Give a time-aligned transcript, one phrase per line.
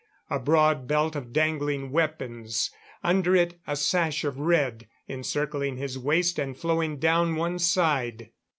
[0.31, 2.71] A broad belt of dangling weapons;
[3.03, 8.31] under it, a sash of red, encircling his waist and flowing down one side.